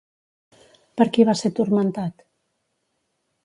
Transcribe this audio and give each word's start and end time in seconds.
Per 1.01 1.07
qui 1.17 1.27
va 1.31 1.37
ser 1.43 1.53
turmentat? 1.61 2.27